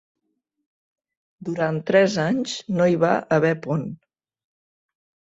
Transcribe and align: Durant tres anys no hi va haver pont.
Durant 1.49 1.75
tres 1.89 2.15
anys 2.23 2.55
no 2.79 2.87
hi 2.93 2.97
va 3.03 3.11
haver 3.37 3.51
pont. 3.67 3.85